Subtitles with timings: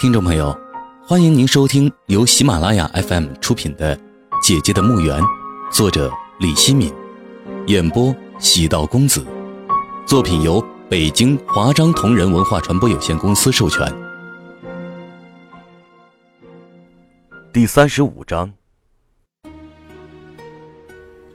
[0.00, 0.58] 听众朋友，
[1.06, 3.94] 欢迎您收听由喜马拉雅 FM 出品的
[4.42, 5.20] 《姐姐的墓园》，
[5.70, 6.90] 作者李希敏，
[7.66, 9.22] 演播喜道公子。
[10.06, 10.58] 作品由
[10.88, 13.86] 北京华章同仁文化传播有限公司授权。
[17.52, 18.50] 第三十五章。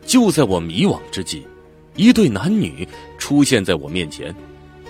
[0.07, 1.45] 就在我迷惘之际，
[1.95, 2.87] 一对男女
[3.19, 4.35] 出现在我面前，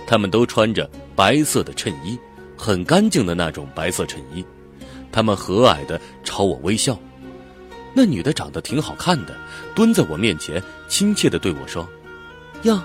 [0.06, 2.18] 他们都穿着白色的衬衣。
[2.56, 4.44] 很干净的那种白色衬衣，
[5.12, 6.98] 他们和蔼的朝我微笑。
[7.94, 9.34] 那女的长得挺好看的，
[9.74, 11.88] 蹲在我面前，亲切的对我说
[12.62, 12.80] ：“哟，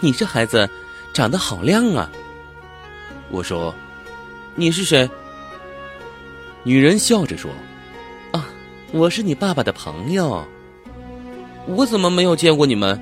[0.00, 0.68] 你这孩子
[1.12, 2.10] 长得好亮啊。”
[3.30, 3.74] 我说
[4.54, 5.08] ：“你是谁？”
[6.62, 7.50] 女人笑着说
[8.32, 8.48] ：“啊，
[8.92, 10.42] 我是你爸爸的朋友。
[11.66, 12.98] 我怎么没有见过你们？”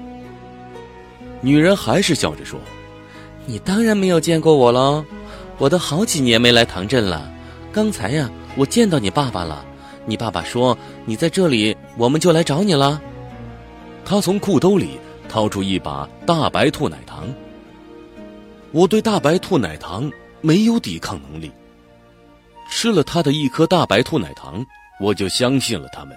[1.40, 2.58] 女人还是笑着说
[3.46, 5.04] ：“你当然没有见过我喽。”
[5.58, 7.30] 我都好几年没来唐镇了，
[7.72, 9.64] 刚才呀，我见到你爸爸了。
[10.04, 13.00] 你爸爸说你在这里，我们就来找你了。
[14.04, 17.32] 他从裤兜里掏出一把大白兔奶糖。
[18.72, 21.52] 我对大白兔奶糖没有抵抗能力，
[22.68, 24.66] 吃了他的一颗大白兔奶糖，
[24.98, 26.16] 我就相信了他们。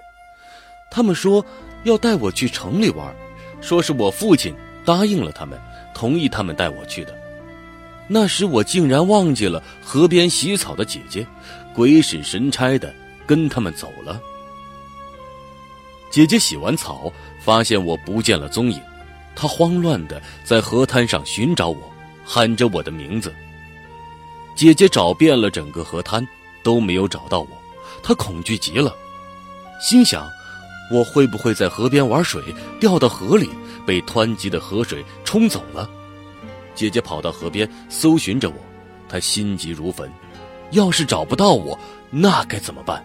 [0.89, 1.45] 他们说
[1.83, 3.15] 要带我去城里玩，
[3.61, 5.59] 说是我父亲答应了他们，
[5.93, 7.14] 同意他们带我去的。
[8.07, 11.25] 那时我竟然忘记了河边洗草的姐姐，
[11.73, 12.93] 鬼使神差的
[13.25, 14.21] 跟他们走了。
[16.11, 17.11] 姐姐洗完草，
[17.43, 18.79] 发现我不见了踪影，
[19.35, 21.91] 她慌乱的在河滩上寻找我，
[22.23, 23.33] 喊着我的名字。
[24.55, 26.25] 姐姐找遍了整个河滩，
[26.63, 27.47] 都没有找到我，
[28.01, 28.95] 她恐惧极了，
[29.81, 30.29] 心想：
[30.91, 32.41] 我会不会在河边玩水，
[32.79, 33.49] 掉到河里，
[33.85, 35.89] 被湍急的河水冲走了？
[36.75, 38.55] 姐姐跑到河边搜寻着我，
[39.09, 40.11] 她心急如焚。
[40.71, 43.03] 要是找不到我，那该怎么办？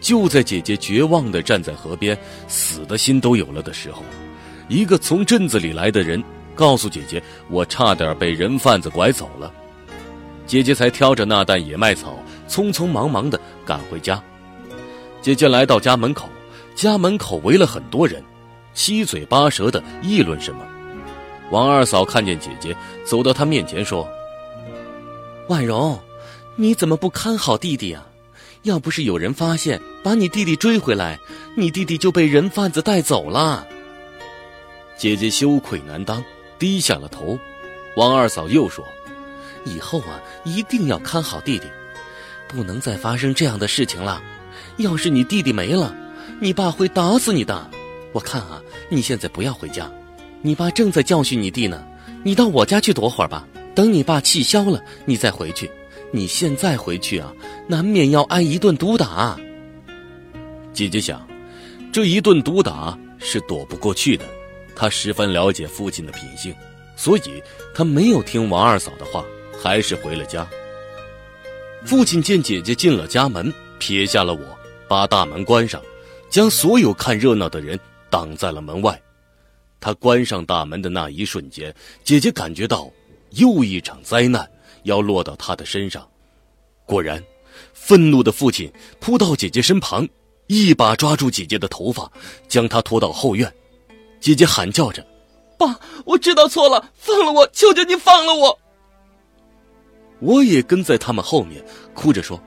[0.00, 4.02] 就在姐姐绝望地站在河边，死的心都有了的时候，
[4.68, 6.22] 一个从镇子里来的人
[6.54, 9.52] 告诉姐姐，我差点被人贩子拐走了。
[10.46, 12.16] 姐姐才挑着那担野麦草，
[12.48, 14.22] 匆匆忙忙地赶回家。
[15.20, 16.28] 姐姐来到家门口，
[16.76, 18.22] 家门口围了很多人，
[18.74, 20.64] 七嘴八舌地议论什么。
[21.50, 24.06] 王二嫂看见姐姐，走到她面前说
[25.48, 25.98] ：“婉容，
[26.56, 28.06] 你怎么不看好弟弟啊？
[28.64, 31.18] 要不是有人发现，把你弟弟追回来，
[31.56, 33.66] 你弟弟就被人贩子带走了。”
[34.98, 36.22] 姐姐羞愧难当，
[36.58, 37.38] 低下了头。
[37.96, 38.84] 王二嫂又说
[39.64, 41.66] ：“以后啊，一定要看好弟弟，
[42.46, 44.20] 不能再发生这样的事情了。
[44.76, 45.94] 要是你弟弟没了，
[46.40, 47.70] 你爸会打死你的。
[48.12, 48.60] 我看啊，
[48.90, 49.90] 你现在不要回家。”
[50.40, 51.84] 你爸正在教训你弟呢，
[52.22, 53.46] 你到我家去躲会儿吧。
[53.74, 55.70] 等你爸气消了，你再回去。
[56.10, 57.32] 你现在回去啊，
[57.66, 59.38] 难免要挨一顿毒打。
[60.72, 61.26] 姐姐想，
[61.92, 64.24] 这一顿毒打是躲不过去的。
[64.74, 66.54] 她十分了解父亲的品性，
[66.96, 67.42] 所以
[67.74, 69.24] 她没有听王二嫂的话，
[69.60, 70.48] 还是回了家。
[71.84, 74.40] 父亲见姐姐进了家门，撇下了我，
[74.88, 75.80] 把大门关上，
[76.30, 77.78] 将所有看热闹的人
[78.08, 79.00] 挡在了门外。
[79.80, 82.90] 他关上大门的那一瞬间，姐姐感觉到
[83.30, 84.48] 又一场灾难
[84.82, 86.06] 要落到她的身上。
[86.84, 87.22] 果然，
[87.72, 90.08] 愤怒的父亲扑到姐姐身旁，
[90.46, 92.10] 一把抓住姐姐的头发，
[92.48, 93.52] 将她拖到后院。
[94.20, 95.06] 姐姐喊叫着
[95.56, 97.46] ：“爸，我知道错了，放了我！
[97.52, 98.58] 求求你放了我！”
[100.18, 102.40] 我也跟在他们后面，哭着说：“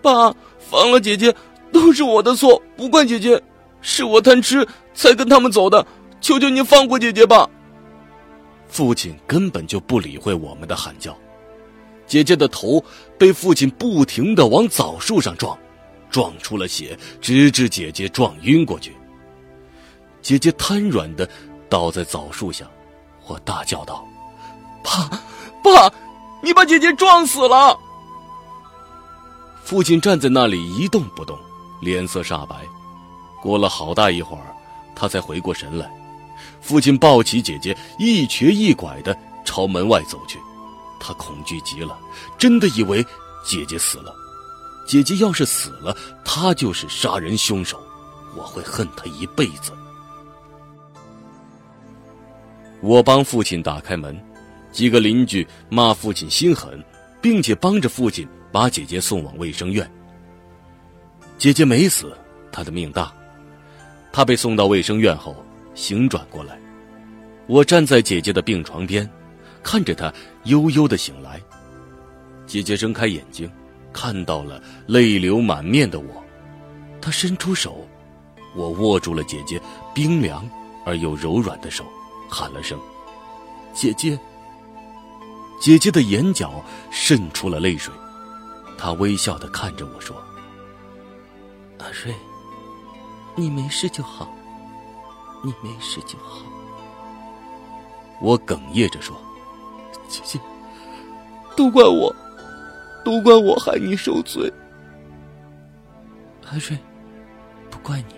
[0.00, 1.34] 爸，放了姐姐，
[1.72, 3.42] 都是我的错，不怪姐姐，
[3.80, 5.84] 是我贪吃才跟他们走的。”
[6.20, 7.48] 求求你放过姐姐吧！
[8.68, 11.16] 父亲根本就不理会我们的喊叫，
[12.06, 12.84] 姐姐的头
[13.18, 15.56] 被父亲不停的往枣树上撞，
[16.10, 18.94] 撞出了血，直至姐姐撞晕过去。
[20.20, 21.26] 姐姐瘫软的
[21.70, 22.66] 倒在枣树下，
[23.26, 24.06] 我大叫道
[24.84, 25.08] ：“爸，
[25.62, 25.92] 爸，
[26.42, 27.78] 你把姐姐撞死了！”
[29.64, 31.38] 父亲站在那里一动不动，
[31.80, 32.56] 脸色煞白。
[33.40, 34.54] 过了好大一会儿，
[34.94, 35.90] 他才回过神来。
[36.68, 40.38] 父亲抱起姐姐，一瘸一拐的朝门外走去。
[41.00, 41.98] 他恐惧极了，
[42.36, 43.02] 真的以为
[43.42, 44.14] 姐姐死了。
[44.86, 47.80] 姐姐要是死了，他就是杀人凶手，
[48.36, 49.72] 我会恨他一辈子。
[52.82, 54.14] 我帮父亲打开门，
[54.70, 56.84] 几个邻居骂父亲心狠，
[57.22, 59.90] 并且帮着父亲把姐姐送往卫生院。
[61.38, 62.14] 姐姐没死，
[62.52, 63.10] 她的命大。
[64.12, 65.34] 她被送到卫生院后。
[65.78, 66.58] 醒转过来，
[67.46, 69.08] 我站在姐姐的病床边，
[69.62, 71.40] 看着她悠悠的醒来。
[72.48, 73.48] 姐姐睁开眼睛，
[73.92, 76.24] 看到了泪流满面的我，
[77.00, 77.86] 她伸出手，
[78.56, 79.60] 我握住了姐姐
[79.94, 80.50] 冰凉
[80.84, 81.84] 而又柔软的手，
[82.28, 82.76] 喊了声
[83.72, 84.18] ：“姐姐。”
[85.62, 86.60] 姐姐的眼角
[86.90, 87.94] 渗出了泪水，
[88.76, 90.16] 她微笑的看着我说
[91.78, 92.12] ：“阿瑞，
[93.36, 94.28] 你没事就好，
[95.42, 96.44] 你没事就好。”
[98.20, 99.16] 我哽咽着说
[100.08, 100.40] ：“姐姐，
[101.56, 102.14] 都怪我，
[103.04, 104.52] 都怪我害你受罪。”
[106.50, 106.78] 阿瑞，
[107.70, 108.14] 不怪你，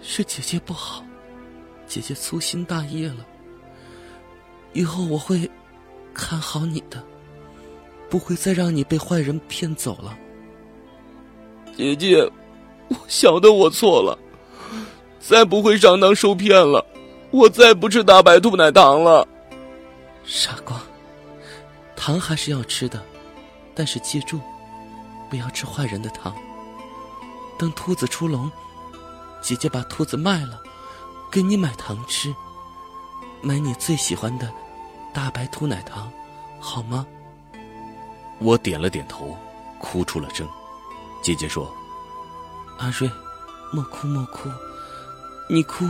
[0.00, 1.04] 是姐姐不好，
[1.86, 3.26] 姐姐粗心大意了。
[4.72, 5.50] 以后我会。
[6.16, 7.02] 看好你的，
[8.08, 10.16] 不会再让你被坏人骗走了。
[11.76, 12.22] 姐姐，
[12.86, 14.16] 我晓得我错了，
[15.26, 16.84] 再不会上当受骗了，
[17.30, 19.26] 我再不吃大白兔奶糖了。
[20.22, 20.78] 傻瓜，
[21.96, 23.02] 糖还是要吃的，
[23.74, 24.38] 但是记住，
[25.30, 26.34] 不要吃坏人的糖。
[27.58, 28.50] 等兔子出笼，
[29.40, 30.60] 姐姐把兔子卖了，
[31.30, 32.34] 给你买糖吃，
[33.40, 34.50] 买你最喜欢的。
[35.14, 36.10] 大白兔奶糖，
[36.60, 37.06] 好吗？
[38.40, 39.34] 我点了点头，
[39.78, 40.46] 哭出了声。
[41.22, 41.72] 姐姐说
[42.78, 43.08] ：“阿瑞，
[43.72, 44.50] 莫哭莫哭，
[45.48, 45.84] 你哭，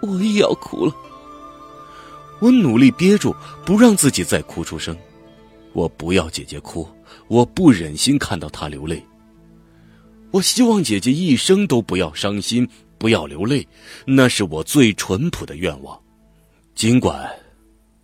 [0.00, 0.94] 我也要哭了。”
[2.40, 3.34] 我努力憋住，
[3.64, 4.96] 不让自己再哭出声。
[5.72, 6.88] 我不要姐姐哭，
[7.28, 9.04] 我不忍心看到她流泪。
[10.30, 12.68] 我希望姐姐一生都不要伤心，
[12.98, 13.66] 不要流泪，
[14.06, 16.00] 那是我最淳朴的愿望。
[16.74, 17.30] 尽管。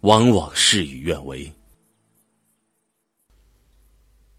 [0.03, 1.51] 往往事与愿违。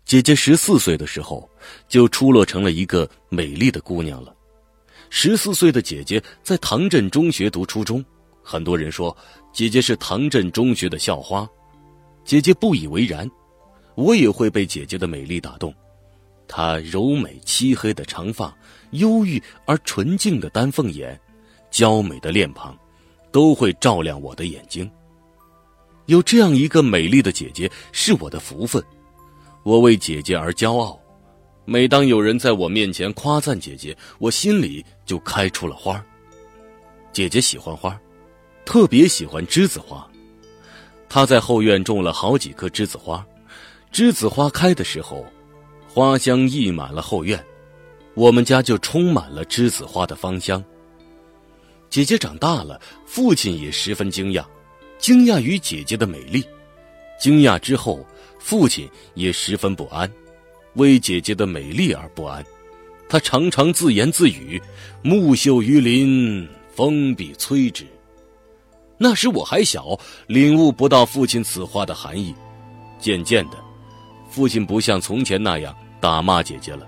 [0.05, 1.49] 姐姐十四岁的时候，
[1.89, 4.33] 就出落成了一个美丽的姑娘了。
[5.09, 8.03] 十四岁的姐姐在唐镇中学读初中，
[8.43, 9.15] 很多人说
[9.53, 11.47] 姐姐是唐镇中学的校花，
[12.23, 13.29] 姐姐不以为然。
[13.95, 15.73] 我也会被姐姐的美丽打动，
[16.47, 18.55] 她柔美漆黑的长发，
[18.91, 21.19] 忧郁而纯净的丹凤眼，
[21.71, 22.77] 娇美的脸庞，
[23.31, 24.87] 都会照亮我的眼睛。
[26.05, 28.83] 有这样一个美丽的姐姐是我的福分，
[29.63, 30.99] 我为姐姐而骄傲。
[31.69, 36.01] 每当有人在我面前夸赞姐姐，我心里就开出了花。
[37.11, 37.99] 姐姐喜欢花，
[38.63, 40.09] 特别喜欢栀子花。
[41.09, 43.25] 她在后院种了好几棵栀子花，
[43.91, 45.25] 栀子花开的时候，
[45.89, 47.45] 花香溢满了后院，
[48.13, 50.63] 我们家就充满了栀子花的芳香。
[51.89, 54.45] 姐姐长大了，父亲也十分惊讶。
[54.97, 56.45] 惊讶于姐姐的美丽，
[57.19, 58.07] 惊讶之后，
[58.39, 60.09] 父亲也十分不安，
[60.77, 62.43] 为姐姐的美丽而不安。
[63.07, 64.61] 他常常自言自语
[65.03, 67.85] ：“木秀于林，风必摧之。”
[68.97, 72.33] 那时我还小，领悟不到父亲此话的含义。
[72.99, 73.57] 渐渐的，
[74.29, 76.87] 父亲不像从前那样打骂姐姐了，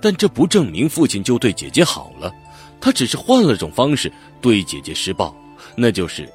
[0.00, 2.32] 但这不证明父亲就对姐姐好了，
[2.80, 5.36] 他只是换了种方式对姐姐施暴，
[5.76, 6.28] 那就是。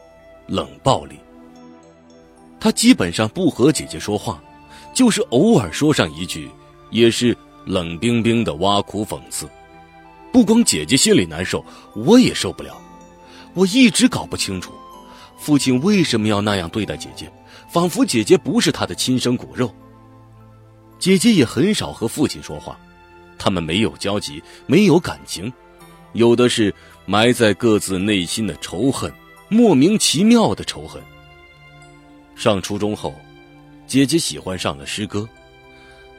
[0.49, 1.19] 冷暴力。
[2.57, 4.41] 他基本上不和姐姐说话，
[4.93, 6.49] 就是偶尔说上一句，
[6.89, 7.35] 也是
[7.65, 9.49] 冷冰冰的挖苦讽刺。
[10.31, 12.79] 不光姐姐心里难受，我也受不了。
[13.53, 14.73] 我一直搞不清楚，
[15.39, 17.31] 父亲为什么要那样对待姐姐，
[17.69, 19.73] 仿佛姐姐不是他的亲生骨肉。
[20.99, 22.77] 姐姐也很少和父亲说话，
[23.37, 25.51] 他们没有交集，没有感情，
[26.13, 26.73] 有的是
[27.05, 29.11] 埋在各自内心的仇恨。
[29.49, 31.01] 莫名其妙的仇恨。
[32.35, 33.15] 上初中后，
[33.87, 35.27] 姐姐喜欢上了诗歌，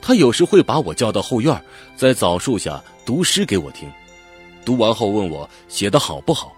[0.01, 1.63] 他有时会把我叫到后院，
[1.97, 3.91] 在枣树下读诗给我听，
[4.65, 6.53] 读完后问我写的好不好，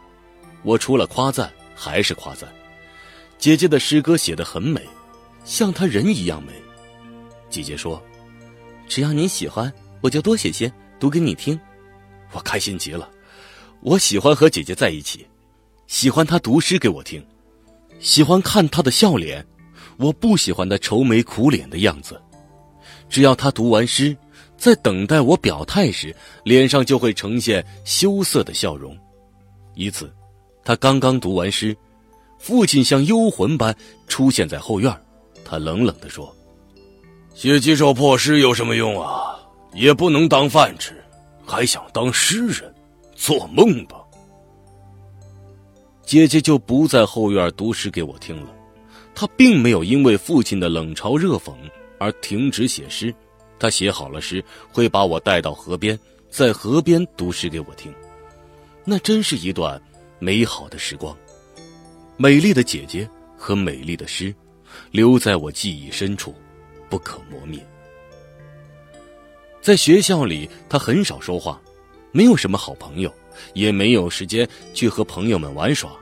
[0.63, 2.49] 我除了夸赞还是夸赞。
[3.39, 4.81] 姐姐的诗歌写得很美，
[5.45, 6.53] 像她人一样美。
[7.49, 8.01] 姐姐说
[8.87, 10.71] ：“只要你喜欢，我就多写些
[11.01, 11.59] 读给你听。”
[12.33, 13.09] 我开心极了，
[13.81, 15.27] 我喜欢和姐姐在一起。
[15.87, 17.27] 喜欢她读诗给我听，
[17.99, 19.45] 喜欢看她的笑脸，
[19.97, 22.21] 我不喜欢她愁眉苦脸的样子。
[23.11, 24.17] 只要他读完诗，
[24.57, 26.14] 在等待我表态时，
[26.45, 28.97] 脸上就会呈现羞涩的笑容。
[29.75, 30.11] 一次，
[30.64, 31.76] 他刚刚读完诗，
[32.38, 33.76] 父亲像幽魂般
[34.07, 34.97] 出现在后院，
[35.45, 36.35] 他冷冷地说
[37.35, 39.37] ：“写几首破诗有什么用啊？
[39.75, 41.02] 也不能当饭吃，
[41.45, 42.73] 还想当诗人，
[43.14, 43.97] 做梦吧！”
[46.05, 48.52] 姐姐就不在后院读诗给我听了，
[49.14, 51.52] 她并没有因为父亲的冷嘲热讽
[52.00, 53.14] 而停止写诗，
[53.59, 54.42] 他写好了诗
[54.73, 55.97] 会把我带到河边，
[56.30, 57.95] 在河边读诗给我听，
[58.87, 59.80] 那真是一段
[60.19, 61.14] 美好的时光。
[62.16, 64.35] 美丽的姐姐和美丽的诗，
[64.90, 66.35] 留在我记忆深处，
[66.88, 67.61] 不可磨灭。
[69.61, 71.61] 在学校里，他很少说话，
[72.12, 73.12] 没有什么好朋友，
[73.52, 75.92] 也没有时间去和朋友们玩耍。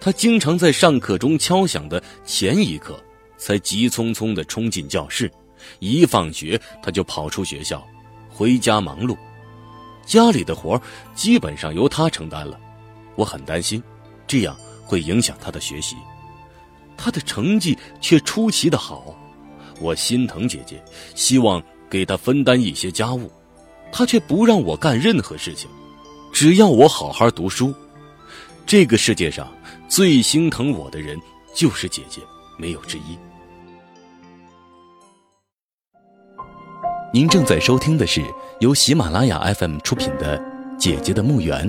[0.00, 2.98] 他经常在上课中敲响的前一刻，
[3.40, 5.30] 才急匆匆地冲进教室。
[5.78, 7.84] 一放学，他就跑出学校，
[8.28, 9.16] 回家忙碌。
[10.06, 10.80] 家里的活
[11.14, 12.58] 基本上由他承担了。
[13.16, 13.82] 我很担心，
[14.26, 15.96] 这样会影响他的学习。
[16.96, 19.16] 他的成绩却出奇的好，
[19.80, 20.82] 我心疼姐姐，
[21.14, 23.30] 希望给她分担一些家务，
[23.90, 25.68] 她却不让我干任何事情，
[26.32, 27.74] 只要我好好读书。
[28.66, 29.50] 这个世界上
[29.88, 31.18] 最心疼我的人
[31.54, 32.20] 就是姐姐，
[32.58, 33.18] 没有之一。
[37.12, 38.22] 您正在收听的是
[38.60, 40.38] 由喜马拉雅 FM 出品的
[40.78, 41.68] 《姐姐的墓园》。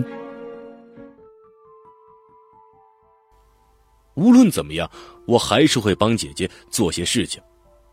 [4.14, 4.88] 无论怎么样，
[5.26, 7.42] 我还是会帮姐姐做些事情，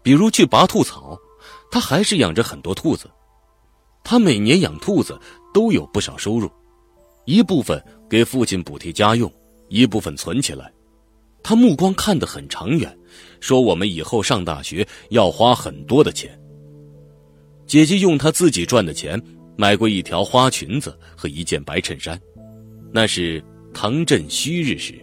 [0.03, 1.19] 比如去拔兔草。
[1.71, 3.11] 她还是养着很多兔子，
[4.05, 5.19] 她每年养兔子
[5.55, 6.51] 都有不少收入，
[7.25, 9.33] 一部分给父亲补贴家用，
[9.69, 10.71] 一部分存起来。
[11.43, 12.95] 她目光看得很长远，
[13.41, 16.39] 说我们以后上大学要花很多的钱。
[17.69, 19.23] 姐姐用她自己赚的钱
[19.55, 22.19] 买过一条花裙子和一件白衬衫，
[22.91, 23.45] 那是
[23.75, 24.95] 唐镇虚日时。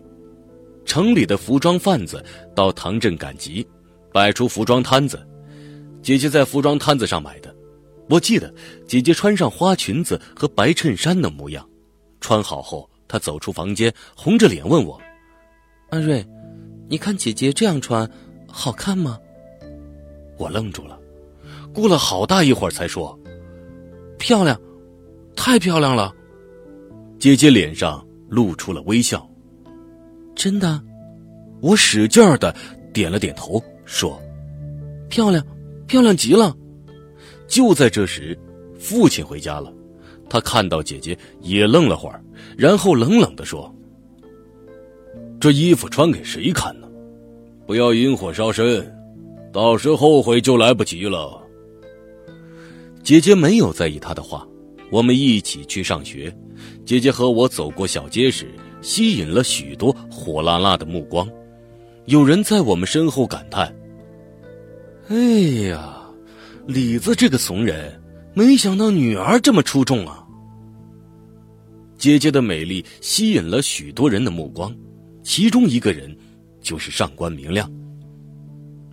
[0.84, 2.24] 城里的服装贩子
[2.56, 3.66] 到唐镇赶集，
[4.12, 5.26] 摆出服装摊子。
[6.02, 7.56] 姐姐在服装摊子上买的。
[8.10, 8.54] 我记得
[8.88, 11.68] 姐姐穿上花裙子和白衬衫的模样。
[12.20, 15.00] 穿好后，她走出房间，红着脸问我
[15.90, 16.26] ：“安瑞，
[16.88, 18.10] 你看姐姐这样穿，
[18.48, 19.20] 好看吗？”
[20.38, 21.00] 我愣住了，
[21.76, 23.20] 过了好大一会儿才说
[24.18, 24.58] ：“漂亮，
[25.36, 26.12] 太漂亮了。”
[27.20, 29.30] 姐姐脸上露出了微笑。
[30.34, 30.82] 真的，
[31.62, 32.56] 我使劲儿的
[32.94, 34.18] 点了点头，说
[35.10, 35.46] ：“漂亮，
[35.86, 36.56] 漂亮极了。”
[37.48, 38.38] 就在这时，
[38.80, 39.72] 父亲回家了。
[40.30, 42.24] 他看到姐姐也愣了会儿，
[42.58, 43.74] 然后冷冷的说
[45.40, 46.88] ：“这衣服穿给谁看呢？
[47.68, 48.92] 不要引火烧身，
[49.52, 51.42] 到时后悔就来不及了。”
[53.06, 54.46] 姐姐没有在意他的话。
[54.92, 56.36] 我们一起去上学，
[56.86, 58.48] 姐姐和我走过小街时。
[58.82, 61.28] 吸引了许多火辣辣的目光，
[62.06, 63.76] 有人在我们身后感叹
[65.10, 65.16] ：“哎
[65.70, 65.98] 呀，
[66.68, 68.00] 李子这个怂人，
[68.36, 70.24] 没想到女儿这么出众啊！”
[71.98, 74.72] 姐姐的美丽吸引了许多人的目光，
[75.24, 76.16] 其中一个人
[76.62, 77.68] 就是上官明亮。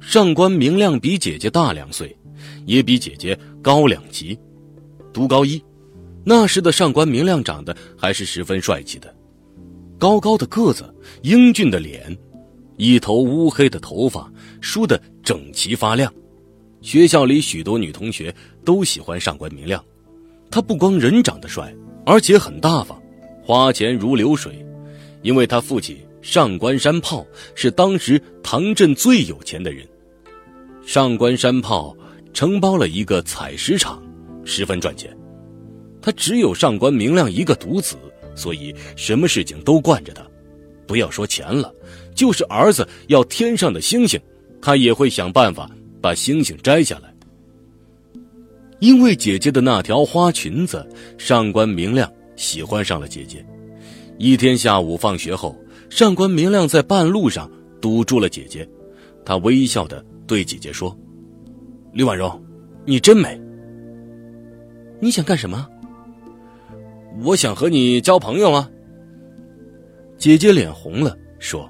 [0.02, 2.14] 上官明亮比姐姐大两岁，
[2.66, 4.38] 也比姐姐高两级，
[5.12, 5.62] 读高一。
[6.25, 9.14] 那时的上官明亮长得还是十分帅气的。
[9.99, 10.92] 高高的个子，
[11.23, 12.14] 英俊的脸，
[12.76, 14.30] 一头乌黑的头发
[14.61, 16.12] 梳得整齐发亮。
[16.82, 19.82] 学校里许多女同学都喜欢上官明亮。
[20.50, 21.73] 他不光人长得帅，
[22.04, 23.00] 而且很大方，
[23.42, 24.64] 花钱如流水。
[25.23, 29.87] 因为他父亲上官山炮是当时唐镇最有钱的人。
[30.84, 31.96] 上官山炮
[32.32, 34.02] 承包了一个采石场，
[34.44, 35.16] 十分赚钱。
[36.00, 37.96] 他只有上官明亮一个独子。
[38.34, 40.22] 所以，什么事情都惯着他，
[40.86, 41.70] 不要说钱了，
[42.14, 44.18] 就是儿子要天上的星星，
[44.58, 45.70] 他也会想办法
[46.00, 47.14] 把星星摘下来。
[48.80, 50.82] 因为姐姐的那条花裙子，
[51.18, 53.44] 上官明亮喜欢上了姐姐。
[54.16, 55.54] 一天下午放学后，
[55.90, 57.50] 上官明亮在半路上
[57.82, 58.66] 堵住了姐姐，
[59.26, 60.96] 他微笑的对姐姐说
[61.92, 62.40] ：“李婉柔，
[62.84, 63.40] 你真美。
[65.00, 65.68] 你想干什么？”
[67.22, 68.70] 我想和你交朋友啊。
[70.16, 71.68] 姐姐脸红了，说：“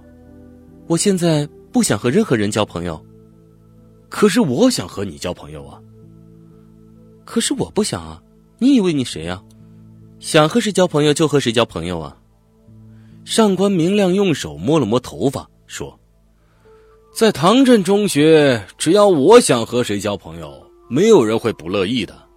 [0.86, 3.02] 我现在不想和任何人交朋友。
[4.08, 5.80] 可是我想和你交朋友啊。
[7.24, 8.22] 可是我不想啊！
[8.58, 9.42] 你以为你谁呀？
[10.20, 12.16] 想和谁交朋友就和谁交朋友啊！”
[13.24, 15.98] 上官明亮用手摸了摸头发，说
[17.12, 22.28] ：“在唐镇中学，只要我想和谁交朋友，没有人会不乐意的。”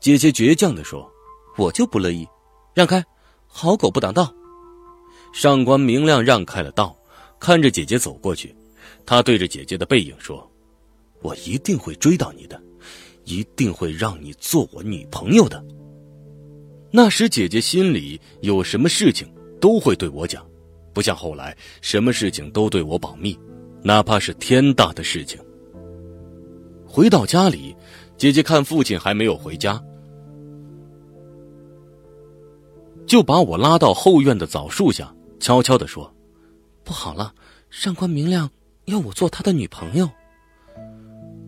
[0.00, 1.10] 姐姐倔强的说。
[1.56, 2.24] 我就不乐意，
[2.72, 3.04] 让开！
[3.48, 4.32] 好狗不挡道。
[5.32, 6.96] 上官明亮让开了道，
[7.40, 8.54] 看着姐姐走过去，
[9.04, 10.48] 他对着姐姐的背影说
[11.20, 12.62] ：“我一定会追到你的，
[13.24, 15.60] 一定会让你做我女朋友的。”
[16.92, 19.28] 那时姐姐心里有什么事情
[19.60, 20.46] 都会对我讲，
[20.98, 23.38] 不像后来什么事情都对我保密，
[23.84, 25.38] 哪怕是天大的事情。
[26.84, 27.72] 回到家里，
[28.16, 29.80] 姐姐看父亲还没有回家。
[33.06, 36.12] 就把我拉到后院的枣树下，悄悄的说
[36.82, 37.32] ：“不好了，
[37.70, 38.50] 上官明亮
[38.86, 40.10] 要我做他的女朋友。”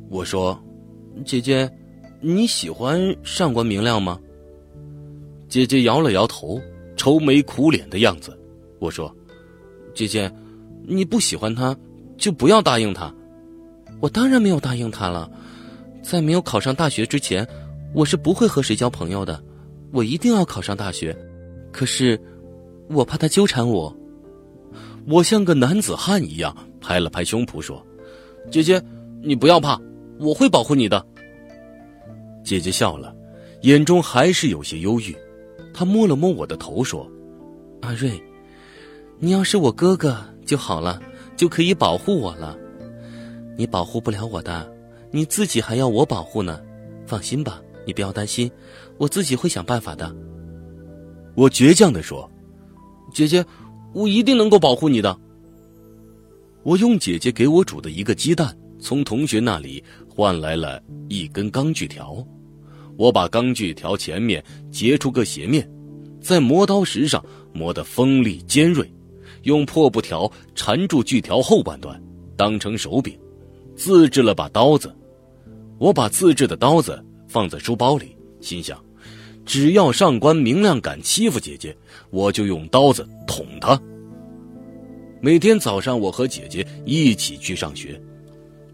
[0.09, 0.62] 我说
[1.26, 1.69] ：“姐姐，
[2.21, 4.16] 你喜欢上官明亮吗？
[5.49, 6.62] 姐姐摇了摇头，
[6.97, 8.38] 愁眉苦脸的样子。
[8.78, 9.14] 我说
[9.94, 10.30] ：“姐姐，
[10.82, 11.76] 你不喜欢他，
[12.16, 13.12] 就不要答应他。”
[14.00, 15.30] 我当然没有答应他了，
[16.02, 17.47] 在没有考上大学之前，
[17.92, 19.42] 我是不会和谁交朋友的。
[19.92, 21.14] 我一定要考上大学，
[21.70, 22.18] 可是
[22.88, 23.94] 我怕他纠缠我。
[25.06, 27.85] 我像个男子汉一样拍了拍胸脯说
[28.50, 28.80] ：“姐姐，
[29.23, 29.78] 你不要怕，
[30.18, 31.04] 我会保护你的。”
[32.42, 33.14] 姐姐笑了，
[33.62, 35.14] 眼中还是有些忧郁。
[35.75, 37.06] 她摸了摸我的头说
[37.82, 38.11] ：“阿瑞，
[39.23, 40.99] 你要是我哥哥就好了，
[41.37, 42.57] 就可以保护我了。
[43.55, 44.73] 你保护不了我的，
[45.11, 46.59] 你自己还要我保护呢。
[47.07, 48.50] 放心吧，你不要担心，
[48.97, 50.15] 我自己会想办法的。”
[51.37, 52.31] 我倔强的说
[53.12, 53.45] ：“姐姐，
[53.93, 55.15] 我一定能够保护你的。”
[56.65, 62.27] 我用姐姐给我煮的一个鸡蛋，从同学那里换来了一根钢锯条。
[62.97, 65.71] 我把钢锯条前面截出个斜面，
[66.23, 67.23] 在磨刀石上
[67.53, 68.91] 磨得锋利尖锐，
[69.42, 72.00] 用破布条缠住锯条后半段，
[72.37, 73.18] 当成手柄，
[73.76, 74.94] 自制了把刀子。
[75.78, 78.78] 我把自制的刀子放在书包里，心想，
[79.47, 81.75] 只要上官明亮敢欺负姐姐，
[82.11, 83.80] 我就用刀子捅他。
[85.23, 88.00] 每天早上，我和姐姐一起去上学，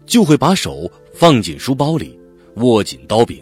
[0.05, 2.17] 就会把手放进书包里，
[2.55, 3.41] 握紧刀柄。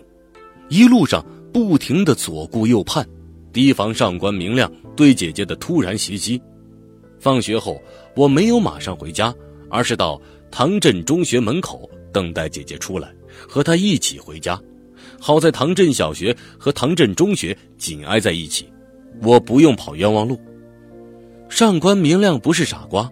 [0.70, 3.08] 一路上不停的左顾右盼，
[3.54, 6.42] 提防上官明亮对姐姐的突然袭击。
[7.26, 7.82] 放学后，
[8.16, 9.34] 我没有马上回家，
[9.68, 13.12] 而是到唐镇中学门口等待姐姐出来，
[13.50, 14.62] 和她一起回家。
[15.20, 18.72] 好在唐镇小学和唐镇中学紧挨在一起，
[19.24, 20.40] 我不用跑冤枉路。
[21.50, 23.10] 上官明亮不是傻瓜，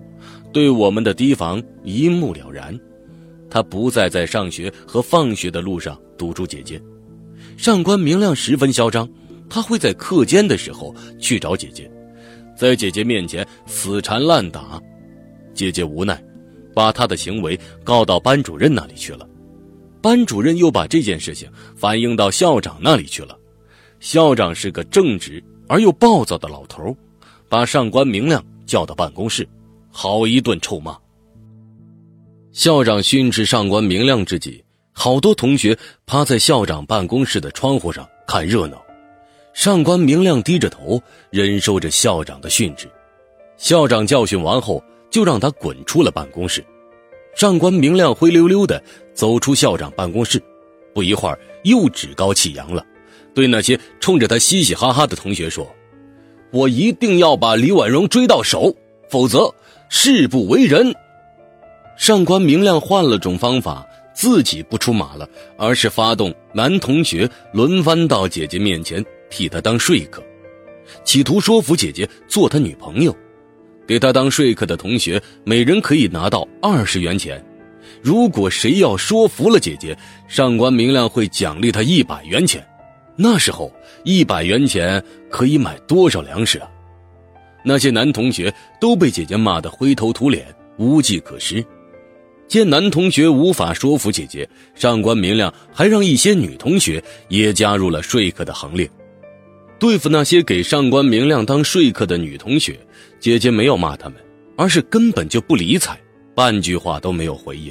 [0.51, 2.79] 对我们的提防一目了然。
[3.49, 6.79] 他不再在上学和放学的路上堵住姐姐。
[7.57, 9.09] 上官明亮十分嚣张，
[9.49, 11.89] 他会在课间的时候去找姐姐，
[12.63, 14.81] 在姐姐面前死缠烂打。
[15.53, 16.23] 姐姐无奈，
[16.73, 19.27] 把他的行为告到班主任那里去了。
[20.01, 23.37] 班主任又把这件事情反映到校长那里去了。
[23.99, 26.95] 校长是个正直而又暴躁的老头，
[27.49, 29.47] 把上官明亮叫到办公室，
[29.91, 30.97] 好一顿臭骂。
[32.53, 34.63] 校长训斥上官明亮之际。
[34.93, 38.81] 好多同学趴在校长办公室的窗户上看热闹，
[39.53, 42.89] 上官明亮低着头忍受着校长的训斥。
[43.55, 46.65] 校长教训完后，就让他滚出了办公室。
[47.35, 50.41] 上官明亮灰溜溜的走出校长办公室，
[50.93, 52.83] 不一会儿又趾高气扬了，
[53.33, 55.67] 对那些冲着他嘻嘻哈哈的同学说
[56.51, 58.75] ：“我一定要把李婉容追到手，
[59.09, 59.53] 否则
[59.87, 60.93] 誓不为人。”
[61.95, 63.85] 上官明亮换了种方法。
[64.15, 70.23] 自己不出马了，而是发动男同学轮番到姐姐面前替他当说客，
[71.03, 73.15] 企图说服姐姐做他女朋友。
[73.87, 77.43] 给他当说客的同学每人可以拿到二十元钱，
[77.99, 82.63] 如果谁要说服了姐姐，上官明亮会奖励他一百元钱。
[83.15, 86.69] 那时候一百元钱可以买多少粮食啊？
[87.63, 90.45] 那些男同学都被姐姐骂得灰头土脸，
[90.77, 91.65] 无计可施。
[92.47, 98.87] 见男同学无法说服姐姐，上官明亮还让一些女同学也加入了说客的行列。
[99.83, 102.79] 对付那些给上官明亮当说客的女同学，
[103.19, 104.17] 姐姐没有骂他们，
[104.55, 105.99] 而是根本就不理睬，
[106.33, 107.69] 半句话都没有回应。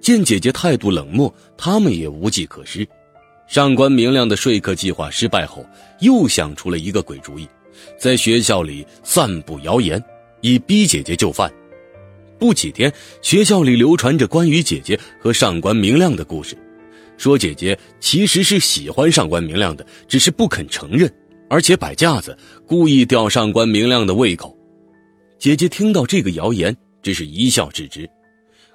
[0.00, 2.86] 见姐姐态度冷漠，他们也无计可施。
[3.48, 5.66] 上官明亮的说客计划失败后，
[5.98, 7.48] 又想出了一个鬼主意，
[7.98, 10.00] 在学校里散布谣言，
[10.42, 11.52] 以逼姐姐就范。
[12.38, 16.56] 不几天，学校里流传着关于姐姐和上官明亮的故事，
[17.16, 21.12] 说姐姐其实是喜欢上官明亮的，只是不肯承认，
[21.52, 22.34] 而且摆架子，
[22.66, 24.56] 故意吊上官明亮的胃口。
[25.38, 28.08] 姐姐听到这个谣言，只是一笑置之。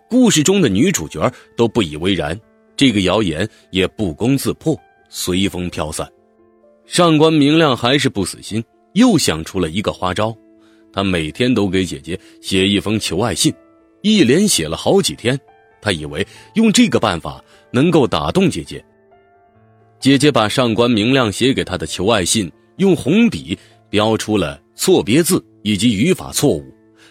[0.07, 2.39] 故事中的女主角都不以为然，
[2.75, 6.07] 这个谣言也不攻自破，随风飘散。
[6.85, 8.63] 上官明亮还是不死心，
[8.93, 10.31] 又想出了一个花招。
[10.93, 13.51] 他每天都给姐姐写一封求爱信，
[14.03, 15.35] 一连写了好几天。
[15.81, 18.85] 他以为用这个办法能够打动姐姐。
[19.99, 23.57] 姐姐把上官明亮写给她的求爱信用红笔
[23.89, 26.63] 标出了错别字以及语法错误，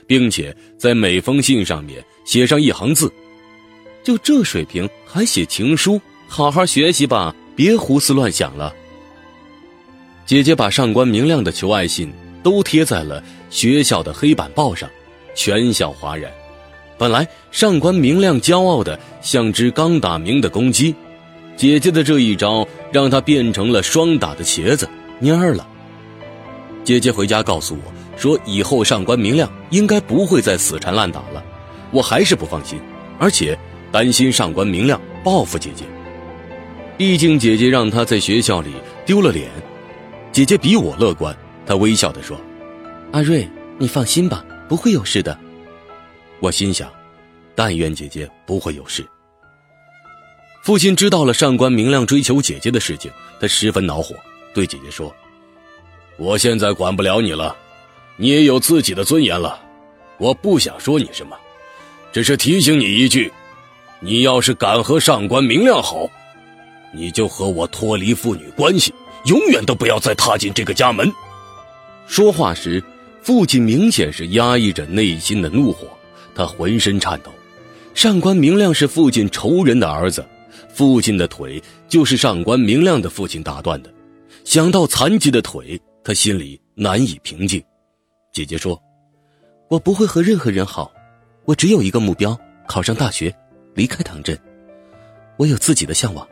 [0.07, 3.13] 并且在每封信上面写上一行字
[4.03, 8.75] ：“就这水平还写情书，好好学习吧，别胡思乱想了。”
[10.27, 13.23] 姐姐把上官明亮的求爱信都贴在了。
[13.49, 14.91] 学校的黑板报上，
[15.35, 16.31] 全校哗然。
[16.99, 20.93] 本来上官明亮骄傲的像只刚打鸣的公鸡，
[21.57, 24.89] 姐姐的这一招让他变成了霜打的茄子
[25.21, 25.67] 蔫儿了。
[26.85, 31.45] 姐姐回家告诉我说，以后上官明亮应该不会再死缠烂打了。
[31.91, 32.81] 我还是不放心，
[33.19, 33.59] 而且
[33.91, 35.85] 担心上官明亮报复姐姐。
[36.97, 38.73] 毕竟姐姐让他在学校里
[39.05, 39.51] 丢了脸。
[40.33, 42.39] 姐姐比我乐观，她微笑地说
[43.13, 43.49] ：“阿瑞，
[43.79, 45.39] 你放心吧，不会有事的。”
[46.41, 46.91] 我心想，
[47.55, 49.07] 但愿姐姐不会有事。
[50.63, 54.15] 父亲知道了上官明亮追求姐姐的事情，他十分恼火，
[54.57, 55.15] 对姐姐说
[56.17, 57.55] ：“我现在管不了你了，
[58.17, 59.61] 你也有自己的尊严了。
[60.17, 61.37] 我不想说你什么，
[62.11, 63.31] 只是提醒你一句：
[64.01, 66.09] 你要是敢和上官明亮好，
[66.91, 68.95] 你就和我脱离父女关系，
[69.27, 71.13] 永远都不要再踏进这个家门。”
[72.09, 72.83] 说话时，
[73.21, 75.87] 父亲明显是压抑着内心的怒火，
[76.35, 77.31] 他浑身颤抖。
[77.93, 80.27] 上官明亮是父亲仇人的儿子。
[80.73, 83.91] 父亲的腿就是上官明亮的父亲打断的，
[84.47, 87.61] 想到残疾的腿，他心里难以平静。
[88.33, 88.81] 姐姐说
[89.69, 90.89] ：“我不会和任何人好，
[91.47, 93.35] 我只有一个目标，考上大学，
[93.75, 94.39] 离开唐镇。
[95.37, 96.25] 我有自己的向往。”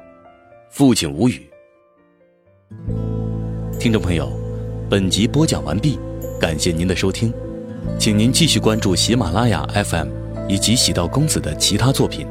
[0.71, 1.45] 父亲无语。
[3.81, 4.31] 听众朋友，
[4.89, 5.99] 本集播讲完毕，
[6.41, 7.35] 感谢您的收听，
[7.99, 10.09] 请您继续关注喜马拉雅 FM
[10.49, 12.25] 以及喜道公子的其他作品。